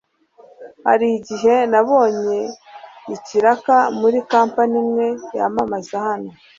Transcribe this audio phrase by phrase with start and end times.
[0.87, 2.39] Hari n'igihe nabonye
[3.15, 6.31] ikiraka muri campany imwe yamamaza hano